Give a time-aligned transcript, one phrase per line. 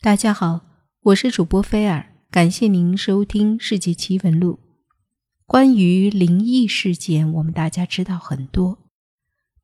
[0.00, 0.60] 大家好，
[1.00, 4.52] 我是主播菲尔，感谢您收听《世界奇闻录》。
[5.44, 8.78] 关于灵异事件，我们大家知道很多，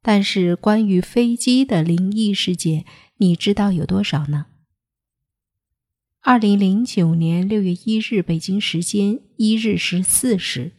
[0.03, 2.85] 但是关于飞机的灵异事件，
[3.19, 4.47] 你知道有多少呢？
[6.21, 10.73] 二零零九年六月一日，北京时间一日十四时，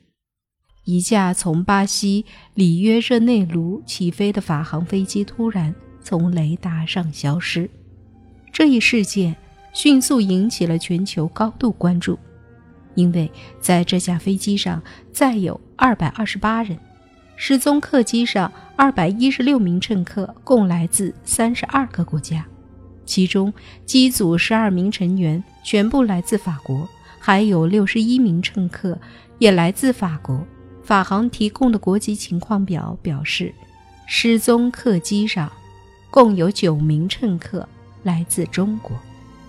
[0.84, 7.70] 一架从巴西里约热内卢起飞的法航飞机突然从雷达上消失。
[8.52, 9.36] 这一事件
[9.76, 12.18] 迅速引起了全球高度关注，
[12.94, 14.82] 因为在这架飞机上
[15.12, 16.80] 载有二百二十八人，
[17.36, 22.46] 失踪客机上二百一十六名乘客共来自三十二个国家，
[23.06, 23.54] 其中
[23.86, 26.88] 机组十二名成员全部来自法国，
[27.20, 28.98] 还有六十一名乘客
[29.40, 30.42] 也来自法国。
[30.84, 33.54] 法航提供的国籍情况表表示，
[34.08, 35.52] 失踪客机上
[36.10, 37.68] 共有九名乘客。
[38.04, 38.96] 来自中国，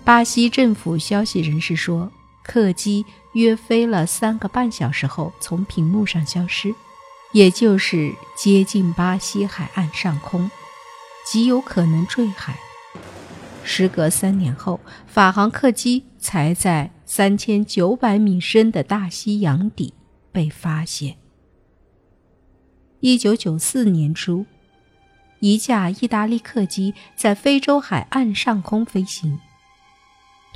[0.07, 2.09] 巴西政府消息人士说，
[2.41, 6.73] 客机约飞了三个半小时后从屏幕上消失，
[7.33, 10.49] 也就是接近巴西海岸上空，
[11.25, 12.57] 极有可能坠海。
[13.65, 19.93] 时隔三年后，法航客机才在三千九百米深的大西洋底
[20.31, 21.17] 被发现。
[23.01, 24.45] 一九九四年初。
[25.39, 29.37] 一架意大利客机在非洲海岸上空飞行，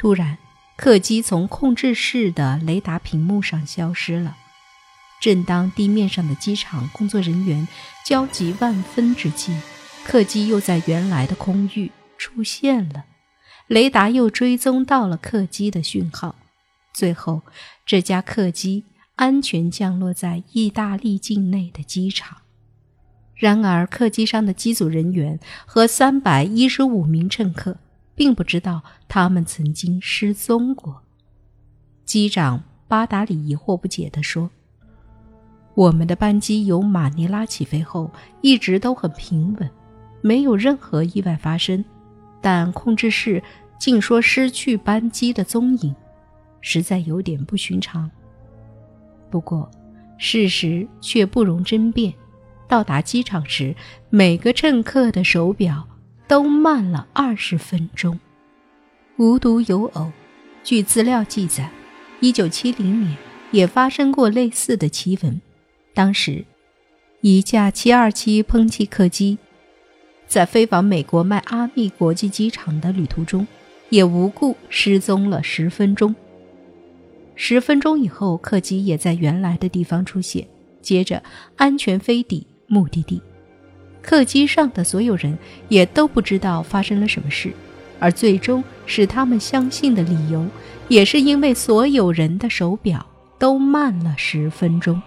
[0.02, 0.39] 突然，
[0.77, 4.35] 客机从控制室的雷达屏幕上消失了。
[5.21, 7.67] 正当地面上的机场工作人员
[8.03, 9.55] 焦急万分之际，
[10.03, 13.05] 客机又在原来的空域出现了，
[13.67, 16.33] 雷达又追踪到了客机的讯号，
[16.91, 17.44] 最后，
[17.85, 18.85] 这架客机
[19.17, 22.39] 安全降落在意大利境内的机场。
[23.35, 27.77] 然而，客机上的机组人员和三百一十五名乘客
[28.22, 31.02] 并不知道他们曾经失踪过。
[32.05, 34.47] 机长巴达里疑惑不解地说
[35.73, 39.68] ：“我们的班机由马尼拉起飞后一直都很平稳，
[40.22, 41.84] 没有任何意外发生，
[42.40, 43.41] 但控制室
[43.79, 45.95] 竟说失去班机的踪影，
[46.62, 48.07] 实在有点不寻常。
[49.31, 49.68] 不过，
[50.19, 52.13] 事实却不容争辩。”
[52.69, 53.75] 到达机场时，
[54.12, 55.88] 每个乘客的手表
[56.31, 58.18] 都慢了二十分钟。
[59.18, 60.14] 无独有偶，
[60.64, 61.69] 据资料记载，
[62.22, 63.18] 一九七零年
[63.52, 65.42] 也发生过类似的奇闻。
[65.94, 66.46] 当时，
[67.19, 69.38] 一架七二七喷气客机
[70.25, 73.46] 在飞往美国迈阿密国际机场的旅途中，
[73.90, 76.16] 也无故失踪了十分钟。
[77.36, 80.48] 十分钟以后，客机也在原来的地方出现，
[80.81, 81.22] 接着
[81.58, 82.48] 安全飞抵。
[82.68, 83.22] 目的地，
[84.01, 85.38] 客机上的所有人
[85.69, 87.53] 也都不知道发生了什么事，
[88.00, 90.45] 而最终使他们相信的理由，
[90.88, 93.06] 也是因为所有人的手表
[93.38, 95.01] 都慢了十分钟。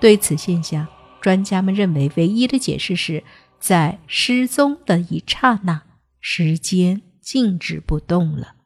[0.00, 0.86] 对此现象，
[1.20, 3.24] 专家们认为唯一的解释是
[3.58, 5.82] 在失踪的一刹那，
[6.20, 8.56] 时间静止不动了，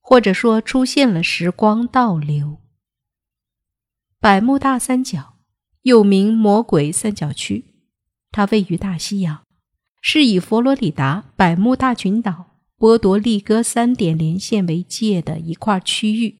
[0.00, 2.58] 或者说出现了时光倒流。
[4.20, 5.34] 百慕大三角。
[5.82, 7.64] 又名魔鬼三角区，
[8.36, 9.44] 它位于大西洋，
[10.02, 16.36] 是以佛罗里达、百慕大群岛、波多黎各三点连线为界的一块区域，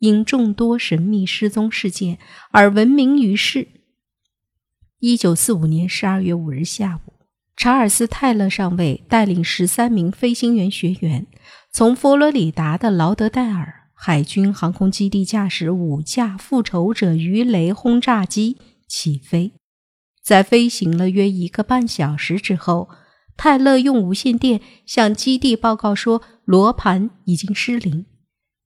[0.00, 2.18] 因众多神秘失踪事件
[2.50, 3.68] 而闻名于世。
[4.98, 7.14] 一九四五年十二月五日下午，
[7.56, 11.26] 查尔斯·泰勒上尉带领十三名飞行员学员，
[11.72, 13.88] 从佛罗里达的劳德代尔。
[13.94, 19.54] 海军航空基地驾驶五架复仇者鱼雷轰炸机起飞，
[20.24, 22.88] 在飞行了约一个半小时之后，
[23.36, 28.06] 泰勒用无线电向基地报告说，罗盘已经失灵，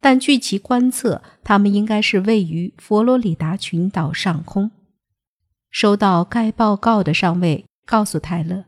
[0.00, 4.70] 但据其观测，他们应该是位于佛罗里达群岛上空。
[5.70, 8.64] 收到该报告的上尉告诉泰勒，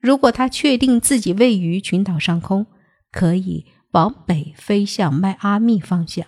[0.00, 2.66] 如果他确定自己位于群岛上空，
[3.12, 3.66] 可以。
[3.92, 6.26] 往北飞向迈阿密方向，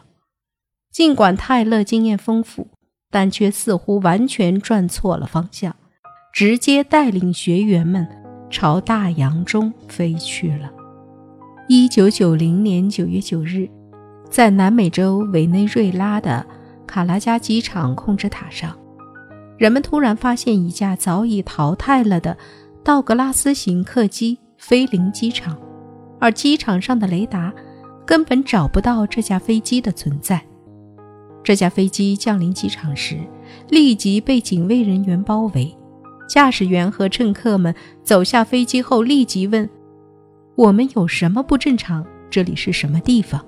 [0.90, 2.70] 尽管泰勒经验丰富，
[3.10, 5.76] 但却似乎完全转错了方向，
[6.32, 8.06] 直接带领学员们
[8.50, 10.70] 朝大洋中飞去了。
[11.68, 13.68] 一九九零年九月九日，
[14.28, 16.44] 在南美洲委内瑞拉的
[16.86, 18.76] 卡拉加机场控制塔上，
[19.58, 22.36] 人们突然发现一架早已淘汰了的
[22.82, 25.56] 道格拉斯型客机飞临机场。
[26.18, 27.50] 而机场上的雷达
[28.04, 30.42] 根本找不到这架飞机的存在。
[31.42, 33.18] 这架飞机降临机场时，
[33.68, 35.74] 立即被警卫人员包围。
[36.30, 37.74] 驾驶员和乘客们
[38.04, 39.68] 走下飞机后，立即问
[40.54, 42.06] ：“我们有什么不正常？
[42.30, 43.44] 这里是什么地方？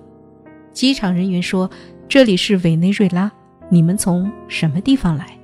[0.73, 1.71] 机场人员说
[2.09, 3.31] ：“这里是委内瑞拉。”
[3.71, 5.39] 你们从什么地方来？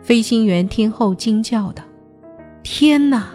[0.00, 1.82] 飞行员听后惊叫道
[2.62, 3.30] ：“天哪！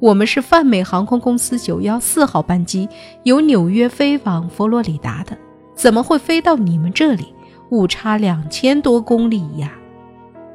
[0.00, 2.88] 我们是泛美航空公司九幺四号班机，
[3.22, 5.38] 由纽约飞往佛罗里达的，
[5.76, 7.32] 怎么会飞到你们这里？
[7.70, 9.72] 误差两千多公里呀！”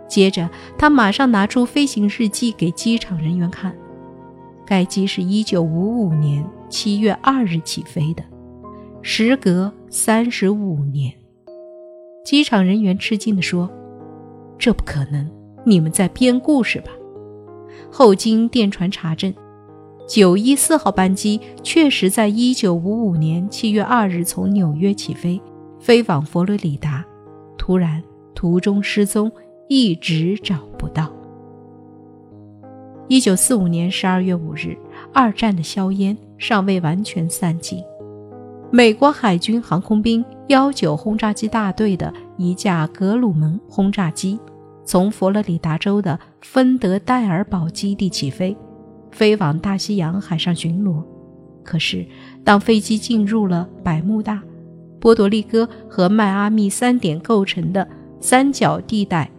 [0.08, 3.76] 接着，他马上拿出飞行日记给机场人员看。
[4.66, 8.24] 该机是一九五五年七月二日起飞的，
[9.02, 11.14] 时隔三十五年。
[12.24, 13.70] 机场人员吃惊地说
[14.58, 15.30] ：“这不可能，
[15.64, 16.92] 你们在编故事吧？”
[17.92, 19.32] 后经电传查证，
[20.08, 25.40] 九一四号班机确实在一九五五年七月二日从纽约起飞，
[25.80, 27.06] 飞往佛罗里达，
[27.58, 28.02] 突然
[28.34, 29.32] 途中失踪，
[29.68, 31.12] 一直找不到。
[33.08, 34.78] 一九四五年十二月五日，
[35.14, 37.84] 二战的硝烟尚未完全散尽。
[38.72, 44.40] 美国海军航空兵幺九轰炸机大队的一架格鲁门轰炸机，
[44.84, 48.56] 从佛罗里达州的芬德戴尔堡基地起飞，
[49.12, 51.04] 飞往大西洋海上巡逻。
[51.64, 52.06] 可是，
[52.44, 54.42] 当飞机进入了百慕大、
[55.00, 57.88] 波多黎各和迈阿密三点构成的
[58.20, 59.32] 三角地带，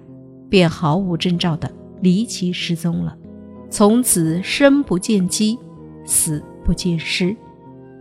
[0.48, 1.70] 便毫无征兆地
[2.00, 3.16] 离奇失踪了，
[3.70, 5.58] 从此生不见机，
[6.04, 7.34] 死不见尸。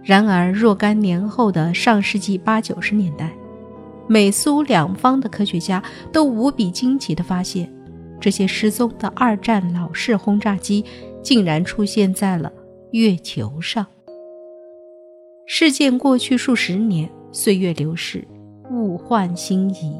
[0.04, 3.34] 然而，若干年后的上世纪八九十年代，
[4.08, 7.74] 美苏两方的科学家都无比惊奇地发现，
[8.20, 10.86] 这些失踪的二战老式轰炸机
[11.24, 12.54] 竟然出现在了
[12.92, 13.86] 月球上。
[15.48, 18.28] 事件过去数十年，岁月流逝，
[18.70, 20.00] 物换星移，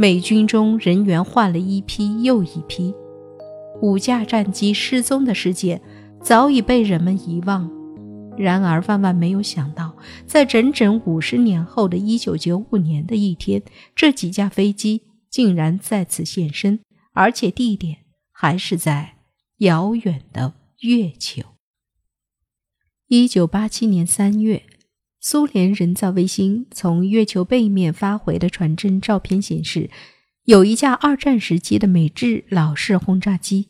[0.00, 2.94] 美军中人员换了一批又一批，
[3.82, 5.82] 五架战机失踪的事件
[6.22, 7.68] 早已被人们遗忘。
[8.36, 13.60] 然而，万万没有想到，在整整五十年后的一九九五年的一天，
[13.96, 16.78] 这几架飞机竟然再次现身，
[17.12, 17.96] 而且地点
[18.30, 19.16] 还是在
[19.56, 21.42] 遥远的月球。
[23.08, 24.62] 一九八七年三月，
[25.20, 29.90] 苏联人造卫星从月球背面发回的传真照片显示，
[30.44, 33.66] 有一架二战时期的美制老式轰炸机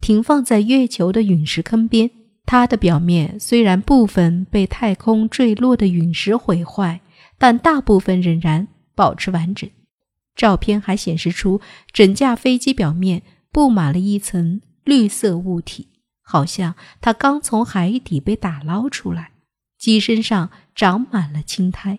[0.00, 2.10] 停放在月球的陨石坑边。
[2.44, 7.00] 它的表面虽然部分被太空坠落的陨石毁坏，
[7.38, 9.68] 但大部分仍然保持完整。
[10.36, 11.60] 照片还显示出
[11.92, 15.88] 整架飞机表面布满了一层绿色物体，
[16.22, 19.32] 好像它刚从海底被打捞出来。
[19.78, 21.98] 机身上长满了青苔，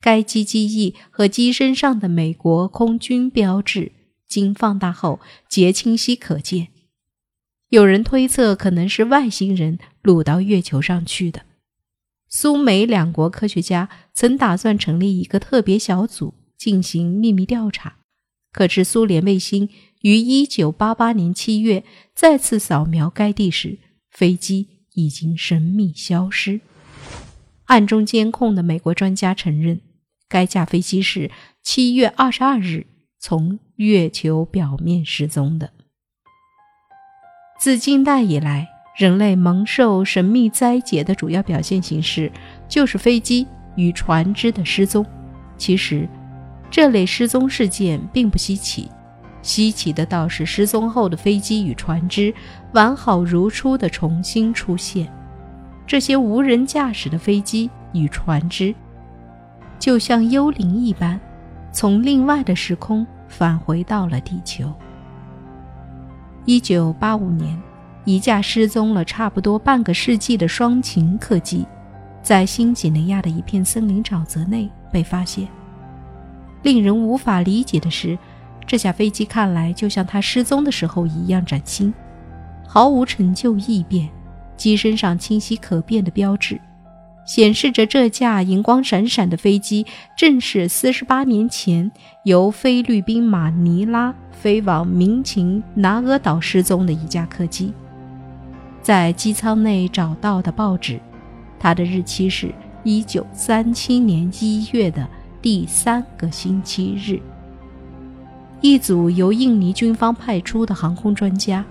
[0.00, 3.92] 该机机翼和机身上的美国空军标志
[4.28, 6.68] 经放大后皆清晰可见。
[7.70, 11.42] 有人推测，可能是外星人掳到月球上去的。
[12.28, 17.96] 苏美两国科学家曾打算成立一个特别小组进行秘密调查，
[18.52, 19.68] 可是苏联卫星
[20.02, 21.84] 于1988年7月
[22.14, 23.78] 再次扫描该地时，
[24.10, 26.60] 飞机已经神秘消失。
[27.66, 29.80] 暗中监控的美国专家承认，
[30.28, 31.30] 该架飞机是
[31.64, 32.86] 7月22日
[33.18, 35.70] 从月球表面失踪的。
[37.58, 38.68] 自近代以来，
[38.98, 42.30] 人类蒙受神秘灾劫的主要表现形式
[42.68, 43.46] 就是飞机
[43.76, 45.04] 与船只的失踪。
[45.56, 46.06] 其实，
[46.70, 48.90] 这类失踪事件并不稀奇，
[49.40, 52.34] 稀奇的倒是失踪后的飞机与船只
[52.72, 55.10] 完好如初的重新出现。
[55.86, 58.74] 这些无人驾驶的飞机与船只，
[59.78, 61.20] 就像幽灵一般，
[61.72, 64.72] 从另外的时空返回到了地球。
[66.46, 67.60] 一九八五年，
[68.04, 71.66] 一架失踪了差不多半个世纪的双擎客机，
[72.22, 75.46] 在新几内亚的一片森林沼泽内被发现。
[76.62, 78.18] 令人无法理解的是，
[78.66, 81.92] 这架飞机看来就像它失踪的时候一样崭新，
[82.66, 84.08] 毫无陈旧异变，
[84.56, 86.60] 机身上清晰可辨的标志。
[87.26, 91.90] 显示着这架银光闪闪的飞机正是四十八年前
[92.24, 97.72] 由菲律宾马尼拉飞往民勤拿俄岛失踪的一架客机。
[98.82, 101.00] 在机舱内找到的报纸，
[101.58, 105.08] 它的日期是一九三七年一月的
[105.40, 107.18] 第三个星期日。
[108.60, 111.64] 一组由印尼军方派出的航空专家，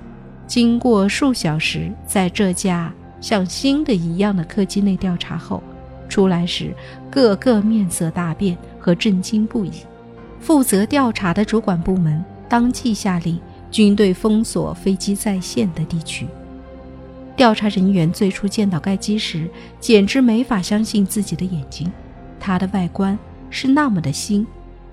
[0.53, 2.93] 经过数小时，在这架。
[3.19, 5.63] 像新的一样的客机内调查后，
[6.07, 6.71] 出来时
[7.09, 9.71] 个个面色大变和震惊不已。
[10.39, 13.39] 负责调查的主管部门当即下令
[13.71, 16.27] 军队封锁飞机在线的地区。
[17.35, 21.91] 调查人员最初见到该机时，简直没法相信自己的眼睛。
[22.39, 23.17] 它的外观
[23.49, 24.45] 是那么的新，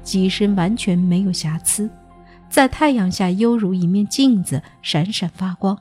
[0.02, 1.90] 机身完全没有瑕疵，
[2.50, 5.78] 在太阳下犹如一面镜子，闪闪发光。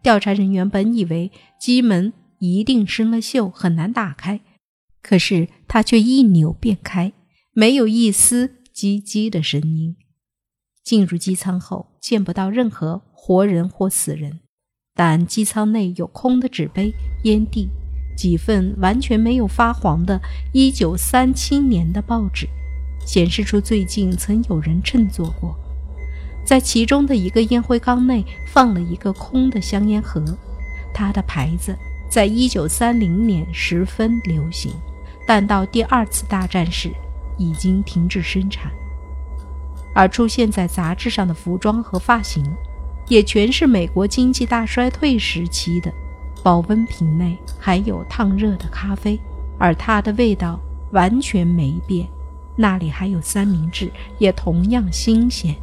[0.00, 4.40] 调查人员本以为机门一定生了锈，很难打开，
[5.02, 7.12] 可是它却一扭便开，
[7.52, 9.96] 没有一丝叽叽的声音。
[10.84, 14.38] 进入机舱后，见不到任何活人或死人。
[14.94, 17.68] 但机舱内有空的纸杯、烟蒂，
[18.16, 20.20] 几份完全没有发黄的
[20.54, 22.48] 1937年的报纸，
[23.04, 25.56] 显示出最近曾有人乘坐过。
[26.48, 30.24] 在其中的一个烟灰缸内放了一个空的香烟盒，
[30.94, 31.76] 它的牌子
[32.08, 34.72] 在一九三零年十分流行，
[35.26, 36.90] 但到第二次大战时
[37.36, 38.72] 已经停止生产。
[39.94, 42.42] 而出现在杂志上的服装和发型。
[43.08, 45.92] 也全是美国经济大衰退时期的，
[46.42, 49.20] 保温瓶内还有烫热的咖啡，
[49.58, 50.58] 而它的味道
[50.92, 52.08] 完全没变。
[52.56, 55.54] 那里还有三明治，也同样新鲜。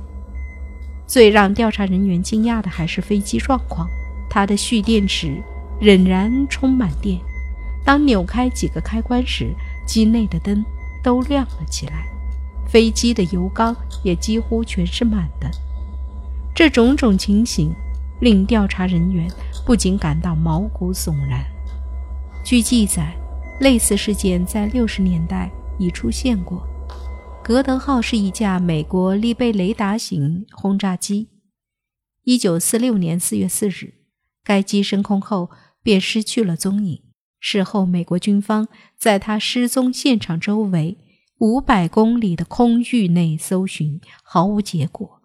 [1.07, 3.87] 最让调查人员惊讶的还是飞机状况，
[4.29, 5.41] 它的蓄电池
[5.79, 7.19] 仍然充满电。
[7.85, 9.53] 当扭开几个开关时，
[9.85, 10.65] 机内的灯
[11.03, 12.07] 都亮了起来，
[12.67, 15.49] 飞机的油缸也几乎全是满的。
[16.55, 17.71] 这种种情形
[18.21, 19.29] 令调查人员
[19.65, 21.45] 不禁感到毛骨悚然。
[22.43, 23.13] 据记载，
[23.59, 26.65] 类似事件在六十年代已出现过。
[27.45, 31.27] 格德号是一架美国利贝雷达型轰炸机。
[32.23, 33.93] 一九四六年四月四日，
[34.43, 35.51] 该机升空后
[35.83, 37.03] 便失去了踪影。
[37.39, 40.97] 事后，美国军方在它失踪现场周围
[41.37, 45.21] 五百公里的空域内搜寻，毫无结果。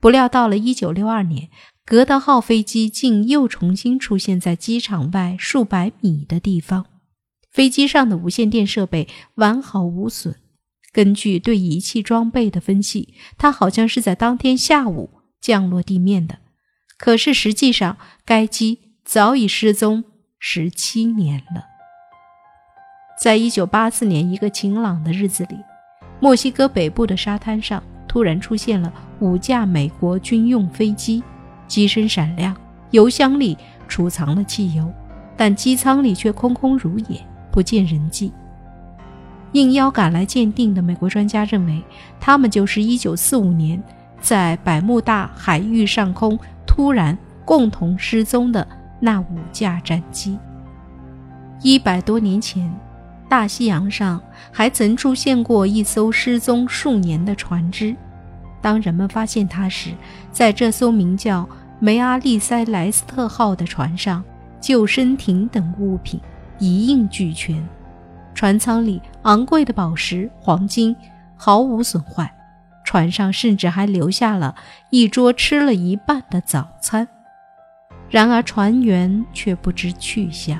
[0.00, 1.50] 不料，到了1962年，
[1.84, 6.86] 格德号飞机竟又重新出现在机场外数百米的地方。
[7.50, 10.36] 飞机上的无线电设备完好无损。
[10.92, 16.38] 根据对仪器装备的分析，它好像是在当天下午降落地面的。
[16.98, 20.04] 可是实际上，该机早已失踪
[20.38, 21.64] 十七年了。
[23.20, 25.56] 在一九八四年一个晴朗的日子里，
[26.20, 27.82] 墨西哥北部的沙滩上。
[28.08, 31.22] 突然出现了五架美国军用飞机，
[31.66, 32.54] 机身闪亮，
[32.90, 33.56] 油箱里
[33.88, 34.92] 储藏了汽油，
[35.34, 37.18] 但机舱里却空空如也，
[37.50, 38.30] 不见人迹。
[39.52, 41.82] 应邀赶来鉴定的美国专家认为，
[42.18, 43.82] 他们就是1945年
[44.20, 48.66] 在百慕大海域上空突然共同失踪的
[49.00, 50.38] 那五架战机。
[51.62, 52.72] 一百多年前。
[53.28, 57.96] 大西洋上还曾出现过一艘失踪数年的船只。
[58.60, 59.92] 当人们发现它时，
[60.30, 61.48] 在这艘名叫
[61.80, 64.22] 梅阿利塞莱斯特号的船上，
[64.60, 66.20] 救生艇等物品
[66.58, 67.66] 一应俱全，
[68.34, 70.96] 船舱里昂贵的宝石、黄金
[71.36, 72.32] 毫无损坏，
[72.84, 74.54] 船上甚至还留下了
[74.90, 77.06] 一桌吃了一半的早餐。
[78.10, 80.58] 然而，船员却不知去向。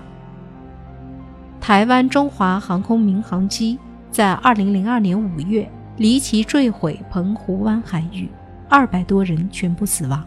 [1.60, 3.78] 台湾中华航空民航机
[4.10, 8.28] 在二零零二年五月离奇坠毁澎湖湾海域，
[8.68, 10.24] 二百多人全部死亡。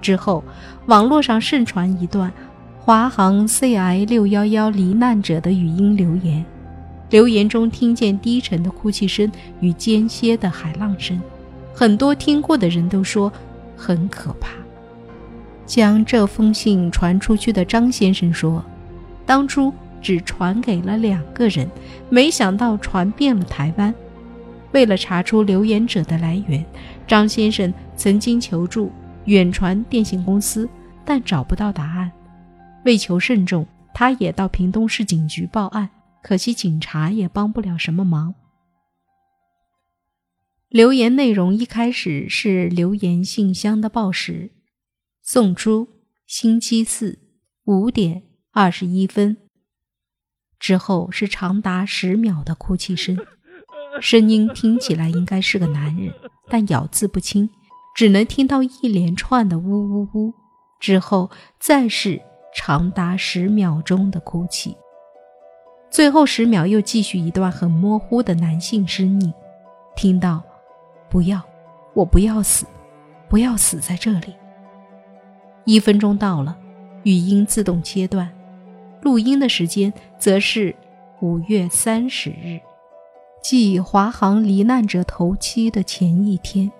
[0.00, 0.44] 之后，
[0.86, 2.32] 网络上盛传一段
[2.78, 6.44] 华航 CI 六幺幺罹难者的语音留言，
[7.10, 11.20] 留言中听见低沉的哭泣声与间歇的海浪声，
[11.74, 13.32] 很多听过的人都说
[13.76, 14.50] 很可怕。
[15.64, 18.64] 将这封信传出去的张先生说，
[19.24, 19.72] 当初。
[20.02, 21.68] 只传给了两个人，
[22.10, 23.92] 没想到传遍了台湾。
[24.70, 26.64] 为了查出留言者的来源，
[27.08, 28.92] 张先生曾经求助
[29.24, 30.68] 远传电信公司，
[31.04, 32.12] 但找不到答案。
[32.84, 35.88] 为求慎重，他也到屏东市警局报案，
[36.26, 38.34] 可惜警察也帮不了什么忙。
[40.68, 44.50] 留言内容一开始是留言信箱的报时，
[45.22, 45.86] 送出
[46.26, 47.20] 星期四
[47.64, 49.36] 五点二十一分。
[50.58, 53.16] 之后是长达十秒的哭泣声，
[54.00, 56.12] 声音听起来应该是个男人，
[56.48, 57.48] 但咬字不清，
[57.94, 60.34] 只能听到一连串的呜呜呜。
[60.80, 61.30] 之后
[61.60, 62.20] 再是
[62.52, 64.76] 长达十秒钟的哭泣，
[65.90, 69.32] 最后十秒又继续一段很模糊的男性声音，
[69.94, 70.42] 听到
[71.08, 71.42] “不要，
[71.94, 72.66] 我不要死，
[73.28, 74.34] 不要死在这里。”
[75.64, 76.56] 一分钟到了，
[77.04, 78.30] 语音自动切断。
[79.02, 80.74] 录音的时间则是
[81.20, 82.60] 五月三十日，
[83.40, 86.70] 即华航罹难者头七的前一天。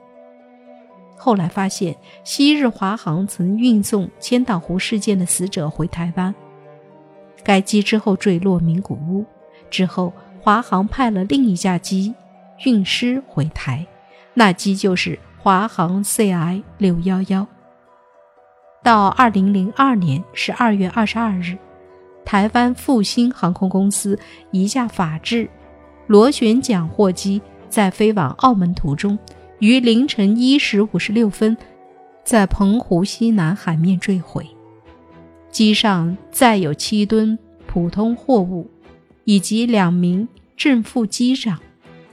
[1.16, 6.34] 后来发现，昔日华航曾运送千岛湖事件的死者回台湾。
[7.46, 9.24] 该机之后坠落名古屋，
[9.70, 12.12] 之后华航派了另一架机
[12.64, 13.86] 运尸回台，
[14.34, 17.46] 那机就是华航 CI 六幺幺。
[18.82, 21.56] 到二零零二年十二月二十二日，
[22.24, 24.18] 台湾复兴航空公司
[24.50, 25.48] 一架法制
[26.08, 29.16] 螺旋桨货机在飞往澳门途中。
[29.60, 31.56] 于凌晨一时五十六分，
[32.24, 34.44] 在澎湖西南海面坠毁。
[35.56, 38.70] 机上载有七吨普通货物，
[39.24, 41.58] 以及两名正副机长。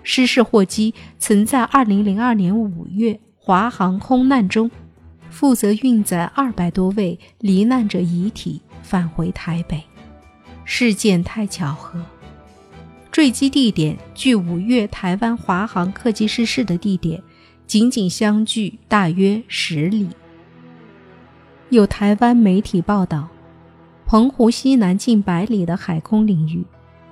[0.02, 4.72] 失事货机曾在二零零二年五月华航空难中，
[5.30, 9.84] 负责运载二百多位罹难者遗体返回台北。
[10.64, 12.02] 事件太巧合。
[13.12, 17.22] 坠机地点距五月台湾华航客机失事的地点。
[17.68, 20.08] 仅仅相距大约十里。
[21.70, 23.28] 有台湾媒体报道，
[24.06, 26.64] 澎湖西南近百里的海空领域，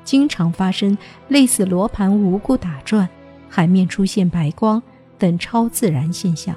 [0.03, 0.97] 经常发生
[1.29, 3.09] 类似罗盘无故打转、
[3.49, 4.81] 海面出现白光
[5.17, 6.55] 等超自然现象。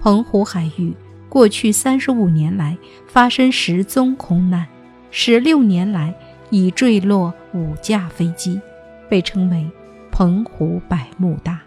[0.00, 0.94] 澎湖海域
[1.28, 2.76] 过去三十五年来
[3.08, 4.66] 发生十宗空难，
[5.10, 6.14] 十六年来
[6.50, 8.60] 已坠落五架飞机，
[9.08, 9.68] 被称为
[10.12, 11.60] “澎湖百慕大”。